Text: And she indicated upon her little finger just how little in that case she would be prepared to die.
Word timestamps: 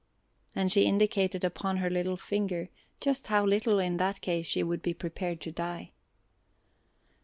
And 0.55 0.71
she 0.71 0.87
indicated 0.87 1.43
upon 1.43 1.77
her 1.77 1.87
little 1.91 2.17
finger 2.17 2.69
just 2.99 3.27
how 3.27 3.45
little 3.45 3.77
in 3.77 3.97
that 3.97 4.19
case 4.19 4.47
she 4.47 4.63
would 4.63 4.81
be 4.81 4.95
prepared 4.95 5.39
to 5.41 5.51
die. 5.51 5.91